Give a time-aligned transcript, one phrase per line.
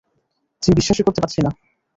[0.63, 1.51] Gym, বিশ্বাসই করতে পারছি না।